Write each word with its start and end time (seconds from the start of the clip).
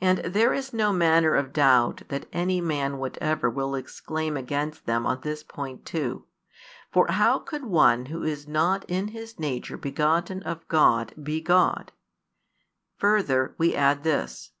And 0.00 0.20
there 0.20 0.54
is 0.54 0.72
no 0.72 0.94
manner 0.94 1.34
of 1.34 1.52
doubt 1.52 2.04
that 2.08 2.24
any 2.32 2.58
man 2.62 2.96
whatever 2.96 3.50
will 3.50 3.74
exclaim 3.74 4.34
against 4.34 4.86
them 4.86 5.04
on 5.04 5.20
this 5.20 5.42
point 5.42 5.84
too; 5.84 6.24
for 6.90 7.06
how 7.08 7.38
could 7.38 7.66
one 7.66 8.06
who 8.06 8.22
is 8.22 8.48
not 8.48 8.82
in 8.88 9.08
his 9.08 9.38
nature 9.38 9.76
begotten 9.76 10.42
of 10.44 10.66
God 10.68 11.12
be 11.22 11.42
God? 11.42 11.92
Further, 12.96 13.54
we 13.58 13.74
add 13.74 14.04
this. 14.04 14.52